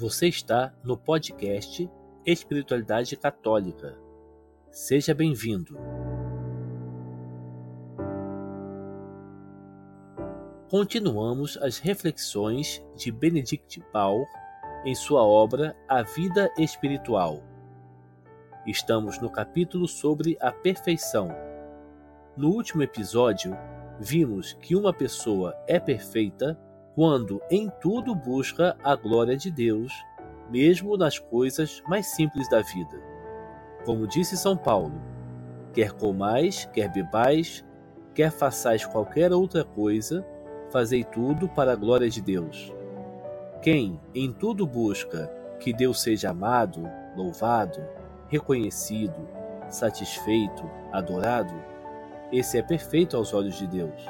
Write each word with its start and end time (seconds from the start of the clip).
Você 0.00 0.28
está 0.28 0.72
no 0.84 0.96
podcast 0.96 1.90
Espiritualidade 2.24 3.16
Católica. 3.16 3.98
Seja 4.70 5.12
bem-vindo. 5.12 5.76
Continuamos 10.70 11.56
as 11.56 11.78
reflexões 11.78 12.80
de 12.94 13.10
Benedict 13.10 13.80
Paul 13.92 14.24
em 14.84 14.94
sua 14.94 15.24
obra 15.24 15.76
A 15.88 16.02
Vida 16.02 16.48
Espiritual. 16.56 17.42
Estamos 18.68 19.20
no 19.20 19.28
capítulo 19.28 19.88
sobre 19.88 20.38
a 20.40 20.52
perfeição. 20.52 21.28
No 22.36 22.50
último 22.50 22.84
episódio, 22.84 23.50
vimos 23.98 24.52
que 24.62 24.76
uma 24.76 24.92
pessoa 24.92 25.60
é 25.66 25.80
perfeita 25.80 26.56
quando 26.98 27.40
em 27.48 27.70
tudo 27.80 28.12
busca 28.12 28.76
a 28.82 28.96
glória 28.96 29.36
de 29.36 29.52
Deus, 29.52 29.92
mesmo 30.50 30.96
nas 30.96 31.16
coisas 31.16 31.80
mais 31.86 32.08
simples 32.08 32.50
da 32.50 32.60
vida. 32.60 33.00
Como 33.84 34.04
disse 34.04 34.36
São 34.36 34.56
Paulo, 34.56 35.00
quer 35.72 35.92
comais, 35.92 36.68
quer 36.72 36.90
bebais, 36.90 37.64
quer 38.12 38.32
façais 38.32 38.84
qualquer 38.84 39.32
outra 39.32 39.62
coisa, 39.62 40.26
fazei 40.72 41.04
tudo 41.04 41.48
para 41.48 41.70
a 41.70 41.76
glória 41.76 42.10
de 42.10 42.20
Deus. 42.20 42.74
Quem 43.62 44.00
em 44.12 44.32
tudo 44.32 44.66
busca 44.66 45.32
que 45.60 45.72
Deus 45.72 46.02
seja 46.02 46.30
amado, 46.30 46.82
louvado, 47.16 47.80
reconhecido, 48.26 49.28
satisfeito, 49.68 50.68
adorado, 50.90 51.54
esse 52.32 52.58
é 52.58 52.62
perfeito 52.62 53.16
aos 53.16 53.32
olhos 53.32 53.56
de 53.56 53.68
Deus. 53.68 54.04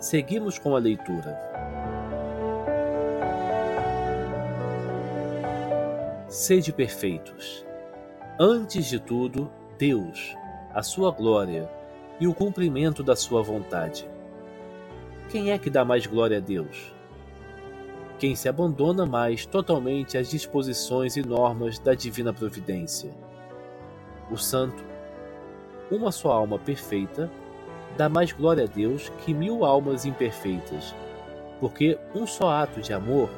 Seguimos 0.00 0.58
com 0.58 0.74
a 0.74 0.78
leitura. 0.78 1.47
Sede 6.28 6.74
perfeitos. 6.74 7.64
Antes 8.38 8.84
de 8.84 9.00
tudo, 9.00 9.50
Deus, 9.78 10.36
a 10.74 10.82
sua 10.82 11.10
glória 11.10 11.70
e 12.20 12.28
o 12.28 12.34
cumprimento 12.34 13.02
da 13.02 13.16
sua 13.16 13.42
vontade. 13.42 14.06
Quem 15.30 15.52
é 15.52 15.58
que 15.58 15.70
dá 15.70 15.86
mais 15.86 16.06
glória 16.06 16.36
a 16.36 16.40
Deus? 16.40 16.94
Quem 18.18 18.36
se 18.36 18.46
abandona 18.46 19.06
mais 19.06 19.46
totalmente 19.46 20.18
às 20.18 20.28
disposições 20.28 21.16
e 21.16 21.22
normas 21.22 21.78
da 21.78 21.94
divina 21.94 22.30
providência. 22.30 23.10
O 24.30 24.36
santo, 24.36 24.84
uma 25.90 26.12
só 26.12 26.30
alma 26.30 26.58
perfeita, 26.58 27.30
dá 27.96 28.06
mais 28.06 28.32
glória 28.32 28.64
a 28.64 28.66
Deus 28.66 29.10
que 29.24 29.32
mil 29.32 29.64
almas 29.64 30.04
imperfeitas, 30.04 30.94
porque 31.58 31.98
um 32.14 32.26
só 32.26 32.50
ato 32.50 32.82
de 32.82 32.92
amor, 32.92 33.30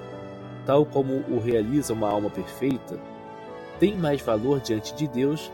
tal 0.64 0.84
como 0.84 1.24
o 1.28 1.38
realiza 1.38 1.92
uma 1.92 2.08
alma 2.08 2.30
perfeita, 2.30 2.98
tem 3.78 3.96
mais 3.96 4.20
valor 4.20 4.60
diante 4.60 4.94
de 4.94 5.08
Deus 5.08 5.50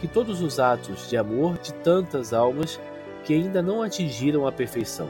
que 0.00 0.06
todos 0.06 0.40
os 0.40 0.60
atos 0.60 1.08
de 1.08 1.16
amor 1.16 1.58
de 1.58 1.74
tantas 1.74 2.32
almas 2.32 2.80
que 3.24 3.34
ainda 3.34 3.60
não 3.60 3.82
atingiram 3.82 4.46
a 4.46 4.52
perfeição. 4.52 5.08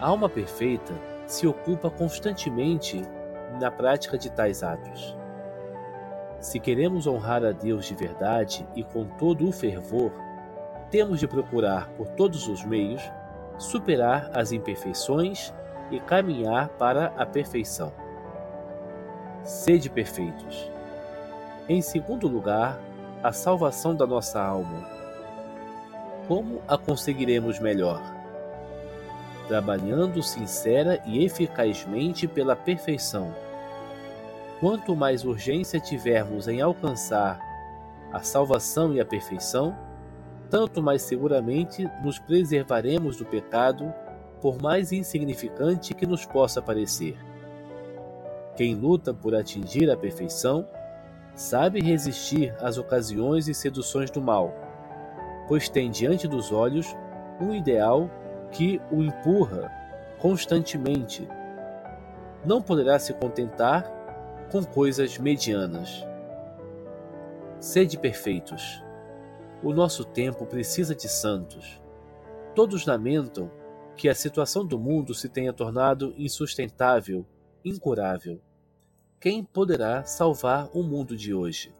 A 0.00 0.06
alma 0.06 0.28
perfeita 0.28 0.92
se 1.26 1.46
ocupa 1.46 1.88
constantemente 1.88 3.02
na 3.60 3.70
prática 3.70 4.18
de 4.18 4.30
tais 4.30 4.62
atos. 4.62 5.16
Se 6.40 6.58
queremos 6.58 7.06
honrar 7.06 7.44
a 7.44 7.52
Deus 7.52 7.86
de 7.86 7.94
verdade 7.94 8.66
e 8.74 8.82
com 8.82 9.04
todo 9.04 9.48
o 9.48 9.52
fervor, 9.52 10.10
temos 10.90 11.20
de 11.20 11.28
procurar 11.28 11.88
por 11.90 12.08
todos 12.08 12.48
os 12.48 12.64
meios 12.64 13.02
superar 13.56 14.30
as 14.34 14.50
imperfeições 14.50 15.54
e 15.92 16.00
caminhar 16.00 16.68
para 16.70 17.12
a 17.16 17.26
perfeição. 17.26 17.92
Sede 19.44 19.90
perfeitos. 19.90 20.70
Em 21.68 21.80
segundo 21.82 22.26
lugar, 22.26 22.80
a 23.22 23.32
salvação 23.32 23.94
da 23.94 24.06
nossa 24.06 24.42
alma. 24.42 24.84
Como 26.26 26.60
a 26.66 26.78
conseguiremos 26.78 27.60
melhor? 27.60 28.00
Trabalhando 29.46 30.22
sincera 30.22 31.00
e 31.04 31.24
eficazmente 31.24 32.26
pela 32.26 32.56
perfeição. 32.56 33.34
Quanto 34.60 34.96
mais 34.96 35.24
urgência 35.24 35.78
tivermos 35.78 36.48
em 36.48 36.60
alcançar 36.60 37.40
a 38.12 38.20
salvação 38.20 38.92
e 38.94 39.00
a 39.00 39.04
perfeição, 39.04 39.76
tanto 40.48 40.82
mais 40.82 41.02
seguramente 41.02 41.88
nos 42.02 42.18
preservaremos 42.18 43.16
do 43.16 43.24
pecado, 43.24 43.92
por 44.42 44.60
mais 44.60 44.92
insignificante 44.92 45.94
que 45.94 46.04
nos 46.04 46.26
possa 46.26 46.60
parecer. 46.60 47.16
Quem 48.56 48.74
luta 48.74 49.14
por 49.14 49.34
atingir 49.34 49.90
a 49.90 49.96
perfeição 49.96 50.66
sabe 51.34 51.80
resistir 51.80 52.54
às 52.60 52.76
ocasiões 52.76 53.48
e 53.48 53.54
seduções 53.54 54.10
do 54.10 54.20
mal, 54.20 54.52
pois 55.48 55.68
tem 55.68 55.90
diante 55.90 56.28
dos 56.28 56.52
olhos 56.52 56.94
um 57.40 57.54
ideal 57.54 58.10
que 58.50 58.78
o 58.90 59.02
empurra 59.02 59.70
constantemente. 60.18 61.26
Não 62.44 62.60
poderá 62.60 62.98
se 62.98 63.14
contentar 63.14 63.90
com 64.50 64.62
coisas 64.62 65.16
medianas. 65.16 66.04
Sede 67.58 67.96
perfeitos 67.96 68.82
o 69.62 69.72
nosso 69.72 70.04
tempo 70.04 70.44
precisa 70.44 70.92
de 70.92 71.08
santos. 71.08 71.80
Todos 72.52 72.84
lamentam 72.84 73.48
que 73.96 74.08
a 74.08 74.14
situação 74.14 74.66
do 74.66 74.78
mundo 74.78 75.14
se 75.14 75.28
tenha 75.28 75.52
tornado 75.52 76.14
insustentável, 76.16 77.26
incurável. 77.64 78.40
Quem 79.20 79.44
poderá 79.44 80.04
salvar 80.04 80.68
o 80.72 80.82
mundo 80.82 81.16
de 81.16 81.32
hoje? 81.32 81.74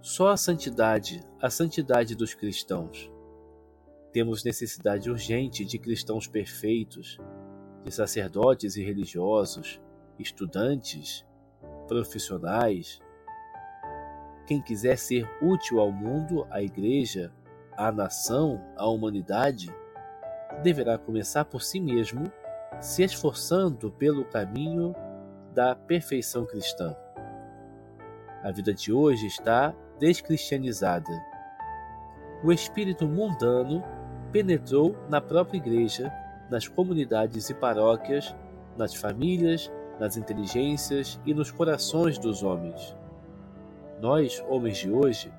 Só 0.00 0.28
a 0.28 0.36
santidade, 0.36 1.22
a 1.40 1.50
santidade 1.50 2.14
dos 2.14 2.32
cristãos. 2.32 3.10
Temos 4.12 4.44
necessidade 4.44 5.10
urgente 5.10 5.64
de 5.64 5.78
cristãos 5.78 6.26
perfeitos, 6.26 7.18
de 7.84 7.92
sacerdotes 7.92 8.76
e 8.76 8.84
religiosos, 8.84 9.80
estudantes, 10.18 11.26
profissionais, 11.86 13.00
quem 14.46 14.62
quiser 14.62 14.96
ser 14.96 15.28
útil 15.42 15.80
ao 15.80 15.90
mundo, 15.90 16.46
à 16.50 16.62
igreja, 16.62 17.32
à 17.76 17.90
nação, 17.90 18.64
à 18.76 18.88
humanidade, 18.88 19.74
deverá 20.62 20.98
começar 20.98 21.44
por 21.44 21.62
si 21.62 21.80
mesmo, 21.80 22.30
se 22.80 23.02
esforçando 23.02 23.90
pelo 23.90 24.24
caminho 24.24 24.94
da 25.54 25.74
perfeição 25.74 26.44
cristã. 26.44 26.94
A 28.42 28.50
vida 28.50 28.72
de 28.72 28.92
hoje 28.92 29.26
está 29.26 29.74
descristianizada. 29.98 31.10
O 32.44 32.52
espírito 32.52 33.06
mundano 33.06 33.82
penetrou 34.30 34.94
na 35.08 35.20
própria 35.20 35.56
igreja, 35.56 36.12
nas 36.50 36.68
comunidades 36.68 37.48
e 37.48 37.54
paróquias, 37.54 38.34
nas 38.76 38.94
famílias, 38.94 39.72
nas 39.98 40.16
inteligências 40.16 41.18
e 41.24 41.32
nos 41.32 41.50
corações 41.50 42.18
dos 42.18 42.42
homens. 42.42 42.94
Nós, 44.00 44.44
homens 44.48 44.76
de 44.76 44.90
hoje, 44.90 45.32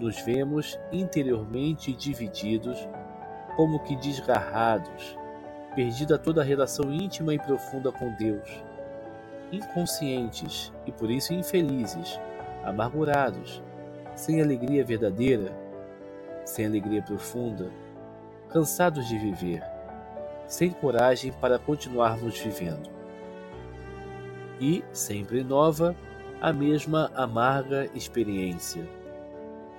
nos 0.00 0.18
vemos 0.22 0.78
interiormente 0.90 1.92
divididos, 1.92 2.88
como 3.58 3.80
que 3.80 3.96
desgarrados, 3.96 5.18
perdida 5.74 6.16
toda 6.16 6.42
a 6.42 6.44
relação 6.44 6.92
íntima 6.92 7.34
e 7.34 7.40
profunda 7.40 7.90
com 7.90 8.14
Deus, 8.14 8.48
inconscientes 9.50 10.72
e 10.86 10.92
por 10.92 11.10
isso 11.10 11.34
infelizes, 11.34 12.20
amargurados, 12.62 13.60
sem 14.14 14.40
alegria 14.40 14.84
verdadeira, 14.84 15.52
sem 16.44 16.66
alegria 16.66 17.02
profunda, 17.02 17.68
cansados 18.48 19.08
de 19.08 19.18
viver, 19.18 19.60
sem 20.46 20.70
coragem 20.70 21.32
para 21.32 21.58
continuarmos 21.58 22.38
vivendo. 22.38 22.88
E, 24.60 24.84
sempre 24.92 25.42
nova, 25.42 25.96
a 26.40 26.52
mesma 26.52 27.10
amarga 27.12 27.90
experiência. 27.92 28.88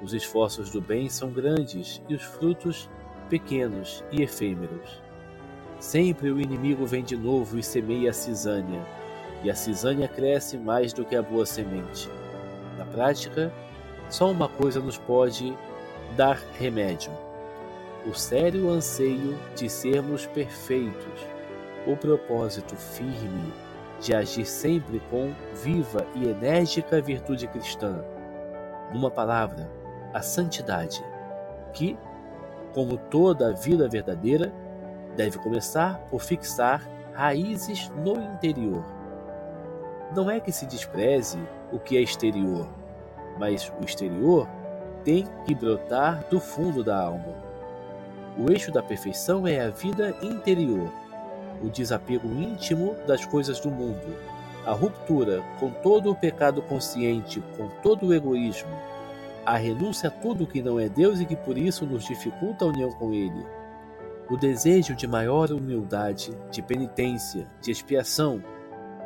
Os 0.03 0.13
esforços 0.13 0.69
do 0.69 0.81
bem 0.81 1.07
são 1.07 1.31
grandes 1.31 2.01
e 2.09 2.13
os 2.13 2.23
frutos 2.23 2.89
pequenos 3.29 4.03
e 4.11 4.21
efêmeros. 4.21 5.01
Sempre 5.79 6.31
o 6.31 6.41
inimigo 6.41 6.85
vem 6.85 7.03
de 7.03 7.15
novo 7.15 7.57
e 7.57 7.63
semeia 7.63 8.09
a 8.09 8.13
cisânia, 8.13 8.85
e 9.43 9.49
a 9.49 9.55
cisânia 9.55 10.07
cresce 10.07 10.57
mais 10.57 10.91
do 10.91 11.05
que 11.05 11.15
a 11.15 11.21
boa 11.21 11.45
semente. 11.45 12.09
Na 12.77 12.85
prática, 12.85 13.53
só 14.09 14.29
uma 14.29 14.49
coisa 14.49 14.79
nos 14.79 14.97
pode 14.97 15.55
dar 16.17 16.37
remédio: 16.57 17.11
o 18.05 18.13
sério 18.13 18.69
anseio 18.69 19.37
de 19.55 19.69
sermos 19.69 20.25
perfeitos, 20.25 21.21
o 21.87 21.95
propósito 21.95 22.75
firme 22.75 23.53
de 24.01 24.15
agir 24.15 24.45
sempre 24.45 25.01
com 25.09 25.33
viva 25.63 26.05
e 26.15 26.27
enérgica 26.27 27.01
virtude 27.01 27.47
cristã. 27.47 28.03
Numa 28.93 29.11
palavra, 29.11 29.69
a 30.13 30.21
santidade, 30.21 31.03
que, 31.73 31.97
como 32.73 32.97
toda 32.97 33.49
a 33.49 33.53
vida 33.53 33.87
verdadeira, 33.87 34.53
deve 35.15 35.37
começar 35.39 35.99
por 36.09 36.21
fixar 36.21 36.87
raízes 37.13 37.89
no 38.03 38.21
interior. 38.21 38.83
Não 40.15 40.29
é 40.29 40.39
que 40.39 40.51
se 40.51 40.65
despreze 40.65 41.37
o 41.71 41.79
que 41.79 41.97
é 41.97 42.01
exterior, 42.01 42.67
mas 43.37 43.71
o 43.81 43.85
exterior 43.85 44.47
tem 45.03 45.27
que 45.45 45.53
brotar 45.53 46.25
do 46.29 46.39
fundo 46.39 46.83
da 46.83 46.97
alma. 46.97 47.35
O 48.37 48.51
eixo 48.51 48.71
da 48.71 48.81
perfeição 48.81 49.45
é 49.45 49.59
a 49.59 49.69
vida 49.69 50.15
interior, 50.21 50.89
o 51.61 51.69
desapego 51.69 52.27
íntimo 52.27 52.95
das 53.05 53.25
coisas 53.25 53.59
do 53.59 53.69
mundo, 53.69 54.15
a 54.65 54.71
ruptura 54.71 55.43
com 55.59 55.69
todo 55.69 56.11
o 56.11 56.15
pecado 56.15 56.61
consciente, 56.61 57.43
com 57.57 57.67
todo 57.81 58.07
o 58.07 58.13
egoísmo, 58.13 58.69
a 59.45 59.57
renúncia 59.57 60.09
a 60.09 60.11
tudo 60.11 60.47
que 60.47 60.61
não 60.61 60.79
é 60.79 60.87
Deus 60.87 61.19
e 61.19 61.25
que 61.25 61.35
por 61.35 61.57
isso 61.57 61.85
nos 61.85 62.05
dificulta 62.05 62.65
a 62.65 62.67
união 62.67 62.91
com 62.91 63.13
Ele, 63.13 63.45
o 64.29 64.37
desejo 64.37 64.95
de 64.95 65.07
maior 65.07 65.51
humildade, 65.51 66.31
de 66.51 66.61
penitência, 66.61 67.47
de 67.61 67.71
expiação, 67.71 68.43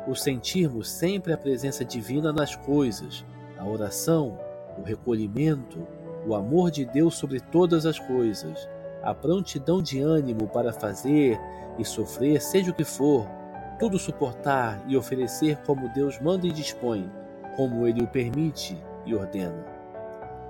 o 0.06 0.14
sentirmos 0.14 0.90
sempre 0.90 1.32
a 1.32 1.38
presença 1.38 1.84
divina 1.84 2.32
nas 2.32 2.54
coisas, 2.54 3.24
a 3.58 3.64
oração, 3.66 4.38
o 4.78 4.82
recolhimento, 4.82 5.86
o 6.26 6.34
amor 6.34 6.70
de 6.70 6.84
Deus 6.84 7.14
sobre 7.14 7.40
todas 7.40 7.86
as 7.86 7.98
coisas, 7.98 8.68
a 9.02 9.14
prontidão 9.14 9.82
de 9.82 10.00
ânimo 10.00 10.46
para 10.46 10.72
fazer 10.72 11.38
e 11.78 11.84
sofrer, 11.84 12.40
seja 12.40 12.70
o 12.70 12.74
que 12.74 12.84
for, 12.84 13.26
tudo 13.78 13.98
suportar 13.98 14.82
e 14.86 14.96
oferecer 14.96 15.58
como 15.66 15.88
Deus 15.88 16.20
manda 16.20 16.46
e 16.46 16.52
dispõe, 16.52 17.10
como 17.56 17.86
Ele 17.86 18.02
o 18.02 18.06
permite 18.06 18.76
e 19.06 19.14
ordena. 19.14 19.73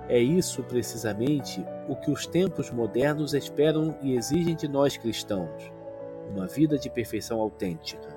É 0.07 0.19
isso 0.19 0.63
precisamente 0.63 1.65
o 1.89 1.95
que 1.95 2.11
os 2.11 2.27
tempos 2.27 2.69
modernos 2.69 3.33
esperam 3.33 3.97
e 4.01 4.15
exigem 4.15 4.55
de 4.55 4.67
nós 4.67 4.97
cristãos: 4.97 5.71
uma 6.29 6.47
vida 6.47 6.77
de 6.77 6.89
perfeição 6.89 7.39
autêntica. 7.39 8.15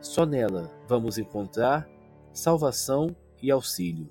Só 0.00 0.24
nela 0.24 0.70
vamos 0.88 1.18
encontrar 1.18 1.88
salvação 2.32 3.14
e 3.42 3.50
auxílio. 3.50 4.08